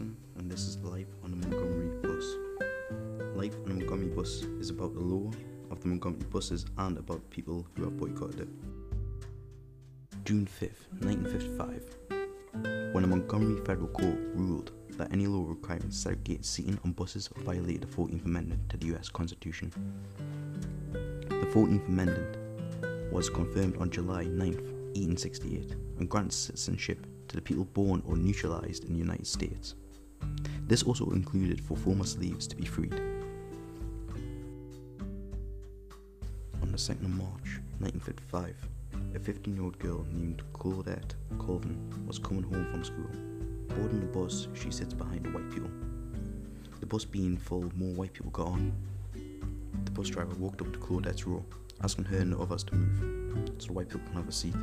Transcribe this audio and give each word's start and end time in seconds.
And 0.00 0.16
this 0.50 0.60
is 0.60 0.78
Life 0.78 1.08
on 1.22 1.30
the 1.32 1.36
Montgomery 1.36 1.90
Bus. 2.00 2.24
Life 3.36 3.54
on 3.56 3.64
the 3.64 3.74
Montgomery 3.74 4.08
Bus 4.08 4.42
is 4.58 4.70
about 4.70 4.94
the 4.94 5.00
law 5.00 5.30
of 5.70 5.82
the 5.82 5.88
Montgomery 5.88 6.24
buses 6.30 6.64
and 6.78 6.96
about 6.96 7.28
people 7.28 7.66
who 7.74 7.84
have 7.84 7.98
boycotted 7.98 8.40
it. 8.40 8.48
June 10.24 10.46
5th, 10.46 10.88
1955. 11.00 12.94
When 12.94 13.04
a 13.04 13.06
Montgomery 13.06 13.62
Federal 13.66 13.88
Court 13.88 14.16
ruled 14.34 14.72
that 14.92 15.12
any 15.12 15.26
law 15.26 15.44
requiring 15.46 15.90
segregated 15.90 16.46
seating 16.46 16.78
on 16.84 16.92
buses 16.92 17.28
violated 17.36 17.82
the 17.82 17.86
14th 17.86 18.24
Amendment 18.24 18.66
to 18.70 18.78
the 18.78 18.96
US 18.96 19.10
Constitution. 19.10 19.70
The 20.92 21.50
14th 21.52 21.86
Amendment 21.88 23.12
was 23.12 23.28
confirmed 23.28 23.76
on 23.76 23.90
July 23.90 24.24
9th, 24.24 24.62
1868, 24.94 25.76
and 25.98 26.08
grants 26.08 26.36
citizenship 26.36 27.06
to 27.28 27.36
the 27.36 27.42
people 27.42 27.64
born 27.64 28.02
or 28.06 28.16
naturalized 28.16 28.84
in 28.84 28.94
the 28.94 28.98
United 28.98 29.26
States. 29.26 29.74
This 30.66 30.82
also 30.82 31.10
included 31.10 31.60
for 31.60 31.76
former 31.76 32.04
slaves 32.04 32.46
to 32.46 32.56
be 32.56 32.64
freed. 32.64 32.94
On 36.62 36.70
the 36.70 36.78
2nd 36.78 37.04
of 37.04 37.10
March 37.10 37.60
1955, 37.80 38.54
a 39.14 39.18
15 39.18 39.54
year 39.54 39.64
old 39.64 39.78
girl 39.78 40.06
named 40.12 40.42
Claudette 40.54 41.14
Colvin 41.38 41.78
was 42.06 42.18
coming 42.18 42.44
home 42.44 42.66
from 42.70 42.84
school. 42.84 43.10
Boarding 43.76 44.00
the 44.00 44.06
bus, 44.06 44.48
she 44.54 44.70
sits 44.70 44.94
behind 44.94 45.24
the 45.24 45.30
white 45.30 45.50
people. 45.50 45.70
The 46.80 46.86
bus 46.86 47.04
being 47.04 47.36
full, 47.36 47.70
more 47.76 47.92
white 47.94 48.12
people 48.12 48.30
got 48.30 48.46
on. 48.48 48.72
The 49.84 49.90
bus 49.90 50.08
driver 50.08 50.34
walked 50.36 50.62
up 50.62 50.72
to 50.72 50.78
Claudette's 50.78 51.26
row, 51.26 51.44
asking 51.82 52.06
her 52.06 52.18
and 52.18 52.32
the 52.32 52.38
others 52.38 52.64
to 52.64 52.74
move, 52.74 53.52
so 53.58 53.66
the 53.66 53.72
white 53.72 53.88
people 53.88 54.06
can 54.06 54.16
have 54.16 54.28
a 54.28 54.32
seat. 54.32 54.54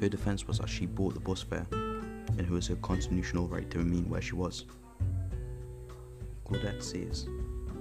Her 0.00 0.08
defense 0.08 0.46
was 0.46 0.58
that 0.58 0.68
she 0.68 0.86
bought 0.86 1.14
the 1.14 1.20
bus 1.20 1.42
fare, 1.42 1.66
and 1.72 2.40
it 2.40 2.50
was 2.50 2.68
her 2.68 2.76
constitutional 2.76 3.48
right 3.48 3.68
to 3.70 3.78
remain 3.78 4.08
where 4.08 4.22
she 4.22 4.34
was. 4.34 4.64
Claudette 6.50 6.82
says 6.82 7.28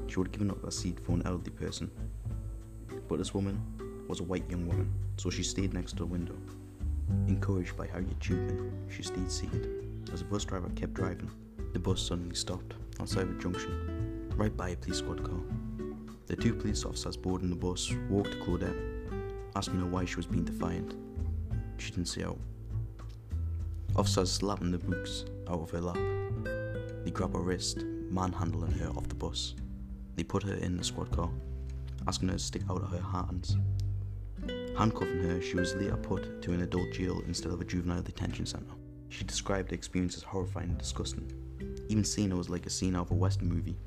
she 0.08 0.17
would 0.17 0.28
have 0.28 0.31
given 0.31 0.52
up 0.52 0.64
a 0.64 0.72
seat 0.72 1.00
for 1.00 1.14
an 1.14 1.23
elderly 1.25 1.50
person, 1.50 1.89
but 3.08 3.17
this 3.17 3.34
woman 3.34 3.59
was 4.08 4.20
a 4.20 4.23
white 4.23 4.48
young 4.48 4.67
woman, 4.67 4.94
so 5.17 5.31
she 5.31 5.42
stayed 5.42 5.73
next 5.73 5.94
to 5.94 5.98
the 6.00 6.06
window. 6.06 6.36
Encouraged 7.28 7.76
by 7.76 7.88
Harriet 7.88 8.20
Tubman, 8.20 8.72
she 8.88 9.02
stayed 9.02 9.31
seated. 9.31 9.88
As 10.14 10.20
the 10.20 10.26
bus 10.26 10.45
driver 10.45 10.70
kept 10.76 10.94
driving, 10.94 11.31
the 11.73 11.80
bus 11.80 12.00
suddenly 12.00 12.36
stopped 12.36 12.76
outside 13.00 13.28
a 13.28 13.34
junction, 13.42 14.31
right 14.36 14.56
by 14.56 14.70
a 14.70 14.76
police 14.76 15.00
squad 15.00 15.23
car. 15.23 15.39
The 16.28 16.36
two 16.36 16.54
police 16.54 16.86
officers 16.86 17.17
boarding 17.17 17.50
the 17.50 17.56
bus 17.56 17.92
walked 18.08 18.33
to 18.33 18.38
Claudette, 18.38 18.78
asking 19.56 19.80
her 19.80 19.88
why 19.88 20.06
she 20.06 20.17
was 20.17 20.28
being 20.28 20.45
defiant. 20.45 20.94
She 21.78 21.89
didn't 21.89 22.08
say 22.08 22.23
out. 22.23 22.38
Officers 23.95 24.31
slapping 24.31 24.72
the 24.72 24.78
books 24.78 25.26
out 25.48 25.59
of 25.59 25.72
her 25.72 25.81
lap. 25.81 25.98
They 27.04 27.09
grab 27.09 27.33
her 27.33 27.42
wrist, 27.42 27.83
manhandling 28.10 28.72
her 28.72 28.90
off 28.90 29.08
the 29.08 29.16
bus. 29.16 29.56
They 30.16 30.24
put 30.24 30.44
her 30.44 30.56
in 30.56 30.78
the 30.78 30.84
squad 30.84 31.12
car, 31.12 31.30
asking 32.08 32.30
her 32.30 32.36
to 32.36 32.40
stick 32.40 32.64
out 32.70 32.82
of 32.82 32.92
her 32.92 33.02
hands. 33.02 33.58
Handcuffing 34.78 35.24
her, 35.24 35.42
she 35.42 35.56
was 35.56 35.76
later 35.76 35.98
put 35.98 36.42
to 36.42 36.54
an 36.54 36.62
adult 36.62 36.92
jail 36.94 37.22
instead 37.28 37.52
of 37.52 37.62
a 37.62 37.66
juvenile 37.66 38.02
detention 38.02 38.46
centre. 38.46 38.74
She 39.10 39.24
described 39.24 39.70
the 39.70 39.76
experience 39.76 40.16
as 40.16 40.24
horrifying 40.24 40.70
and 40.70 40.78
disgusting. 40.78 41.32
Even 41.90 42.04
seeing 42.04 42.32
it 42.32 42.36
was 42.36 42.50
like 42.50 42.66
a 42.66 42.70
scene 42.70 42.96
out 42.96 43.08
of 43.08 43.12
a 43.12 43.16
western 43.16 43.50
movie. 43.50 43.78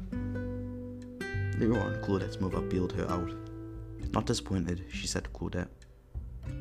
Later 1.59 1.81
on, 1.81 1.95
Claudette's 2.03 2.41
mother 2.41 2.61
bailed 2.61 2.93
her 2.93 3.09
out. 3.11 3.33
Not 4.13 4.27
disappointed, 4.27 4.85
she 4.91 5.07
said 5.07 5.25
to 5.25 5.31
Claudette, 5.31 5.69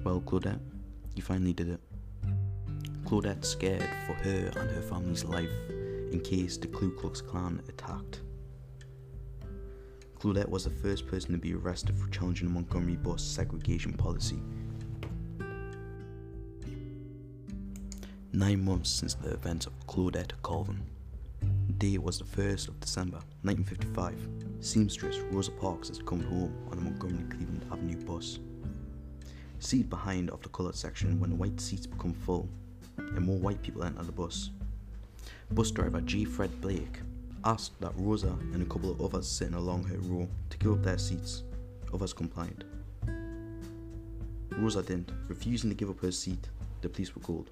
Well, 0.04 0.22
Claudette, 0.22 0.60
you 1.16 1.24
finally 1.24 1.54
did 1.54 1.70
it. 1.70 1.80
Claudette 3.06 3.44
scared 3.44 3.90
for 4.06 4.14
her 4.14 4.52
and 4.56 4.72
her 4.72 4.82
family's 4.82 5.26
life 5.26 5.50
in 6.12 6.20
case 6.20 6.58
the 6.58 6.68
Ku 6.68 6.92
Klux 6.92 7.22
Klan 7.22 7.62
attacked. 7.68 8.22
Claudette 10.20 10.50
was 10.50 10.66
the 10.66 10.70
first 10.70 11.08
person 11.08 11.32
to 11.32 11.38
be 11.38 11.54
arrested 11.54 11.98
for 11.98 12.08
challenging 12.10 12.48
the 12.48 12.54
Montgomery 12.54 12.96
bus 12.96 13.24
segregation 13.24 13.94
policy. 13.94 14.40
Nine 18.34 18.64
months 18.64 18.90
since 18.90 19.16
the 19.16 19.32
events 19.32 19.66
of 19.66 19.74
Claudette 19.88 20.34
Colvin. 20.44 20.82
The 21.68 21.74
day 21.74 21.98
was 21.98 22.20
the 22.20 22.26
1st 22.26 22.68
of 22.68 22.80
December 22.80 23.18
1955. 23.42 24.28
Seamstress 24.60 25.18
Rosa 25.32 25.52
Parks 25.52 25.88
has 25.88 26.00
come 26.00 26.22
home 26.24 26.54
on 26.72 26.78
a 26.78 26.82
Montgomery 26.82 27.24
Cleveland 27.30 27.66
Avenue 27.72 27.98
bus. 28.06 28.40
Seated 29.60 29.90
behind 29.90 30.30
of 30.30 30.42
the 30.42 30.50
coloured 30.50 30.76
section 30.76 31.20
when 31.20 31.32
the 31.32 31.36
white 31.36 31.60
seats 31.60 31.88
become 31.88 32.14
full 32.14 32.48
and 32.98 33.26
more 33.26 33.38
white 33.38 33.62
people 33.62 33.84
enter 33.84 34.04
the 34.04 34.12
bus. 34.12 34.52
Bus 35.54 35.70
driver 35.70 36.00
G. 36.00 36.24
Fred 36.24 36.62
Blake 36.62 37.00
asked 37.44 37.78
that 37.82 37.92
Rosa 37.98 38.38
and 38.54 38.62
a 38.62 38.66
couple 38.66 38.90
of 38.90 39.02
others 39.02 39.28
sitting 39.28 39.56
along 39.56 39.84
her 39.84 39.98
row 39.98 40.26
to 40.50 40.58
give 40.58 40.72
up 40.72 40.82
their 40.82 40.98
seats. 40.98 41.44
Others 41.94 42.14
complied. 42.14 42.64
Rosa 44.52 44.82
didn't, 44.82 45.12
refusing 45.28 45.70
to 45.70 45.76
give 45.76 45.90
up 45.90 46.00
her 46.00 46.12
seat. 46.12 46.48
The 46.82 46.88
police 46.88 47.14
were 47.14 47.22
called. 47.22 47.50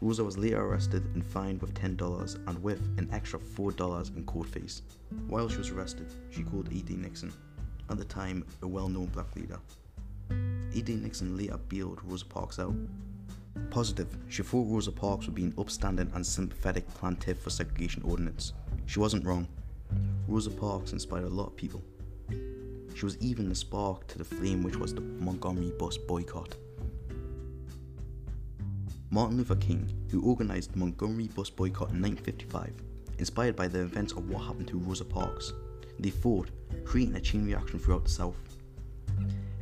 Rosa 0.00 0.22
was 0.22 0.38
later 0.38 0.64
arrested 0.64 1.04
and 1.14 1.26
fined 1.26 1.60
with 1.60 1.74
$10 1.74 2.46
and 2.46 2.62
with 2.62 2.80
an 2.98 3.08
extra 3.12 3.40
$4 3.40 4.16
in 4.16 4.24
court 4.24 4.46
fees. 4.46 4.82
While 5.26 5.48
she 5.48 5.58
was 5.58 5.70
arrested, 5.70 6.06
she 6.30 6.44
called 6.44 6.72
E.D. 6.72 6.94
Nixon, 6.94 7.32
at 7.90 7.98
the 7.98 8.04
time 8.04 8.44
a 8.62 8.68
well 8.68 8.88
known 8.88 9.06
black 9.06 9.34
leader. 9.34 9.58
E.D. 10.72 10.94
Nixon 10.94 11.36
later 11.36 11.58
bailed 11.68 11.98
Rosa 12.04 12.26
Parks 12.26 12.60
out. 12.60 12.76
Positive, 13.70 14.16
she 14.28 14.42
thought 14.42 14.70
Rosa 14.70 14.92
Parks 14.92 15.26
would 15.26 15.34
be 15.34 15.44
an 15.44 15.54
upstanding 15.58 16.10
and 16.14 16.26
sympathetic 16.26 16.88
plaintiff 16.94 17.40
for 17.40 17.50
segregation 17.50 18.02
ordinance. 18.02 18.52
She 18.86 18.98
wasn't 18.98 19.24
wrong. 19.24 19.46
Rosa 20.26 20.50
Parks 20.50 20.92
inspired 20.92 21.24
a 21.24 21.28
lot 21.28 21.48
of 21.48 21.56
people. 21.56 21.82
She 22.94 23.04
was 23.04 23.18
even 23.18 23.48
the 23.48 23.54
spark 23.54 24.06
to 24.08 24.18
the 24.18 24.24
flame 24.24 24.62
which 24.62 24.76
was 24.76 24.92
the 24.94 25.00
Montgomery 25.00 25.72
bus 25.78 25.96
boycott. 25.96 26.56
Martin 29.10 29.36
Luther 29.38 29.56
King, 29.56 29.88
who 30.10 30.28
organised 30.28 30.72
the 30.72 30.78
Montgomery 30.78 31.28
bus 31.28 31.48
boycott 31.48 31.90
in 31.90 32.02
1955, 32.02 32.72
inspired 33.18 33.56
by 33.56 33.68
the 33.68 33.80
events 33.80 34.12
of 34.12 34.28
what 34.28 34.42
happened 34.42 34.68
to 34.68 34.78
Rosa 34.78 35.04
Parks. 35.04 35.52
They 35.98 36.10
fought, 36.10 36.50
creating 36.84 37.16
a 37.16 37.20
chain 37.20 37.46
reaction 37.46 37.78
throughout 37.78 38.04
the 38.04 38.10
South. 38.10 38.36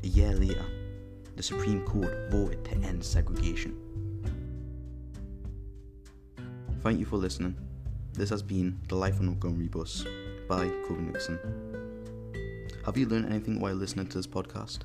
A 0.02 0.06
year 0.06 0.32
later, 0.34 0.64
the 1.36 1.42
Supreme 1.42 1.84
Court 1.84 2.30
voted 2.30 2.64
to 2.64 2.74
end 2.88 3.04
segregation. 3.04 3.76
Thank 6.86 7.00
you 7.00 7.04
for 7.04 7.16
listening. 7.16 7.56
This 8.12 8.30
has 8.30 8.44
been 8.44 8.80
The 8.86 8.94
Life 8.94 9.19
on 9.19 9.26
Montgomery 9.26 9.66
Bus 9.66 10.04
by 10.48 10.69
Kobe 10.86 11.02
Nixon. 11.02 11.36
Have 12.84 12.97
you 12.97 13.06
learned 13.06 13.26
anything 13.28 13.58
while 13.58 13.74
listening 13.74 14.06
to 14.06 14.19
this 14.19 14.26
podcast? 14.28 14.82